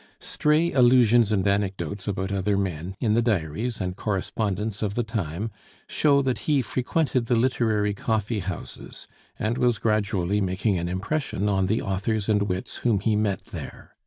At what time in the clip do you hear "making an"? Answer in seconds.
10.41-10.89